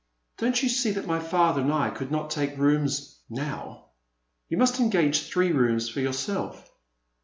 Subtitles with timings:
[0.39, 3.89] Don't you see that my father and I could not take rooms— now?
[4.49, 6.71] You must engage three rooms for yourself.